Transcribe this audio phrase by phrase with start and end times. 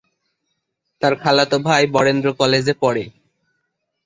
[1.01, 3.03] তার খালাতো ভাই বরেন্দ্র কলেজে পড়ে।